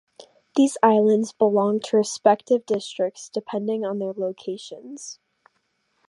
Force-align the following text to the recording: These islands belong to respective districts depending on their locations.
These 0.55 0.79
islands 0.81 1.31
belong 1.31 1.79
to 1.81 1.97
respective 1.97 2.65
districts 2.65 3.29
depending 3.29 3.85
on 3.85 3.99
their 3.99 4.13
locations. 4.13 5.19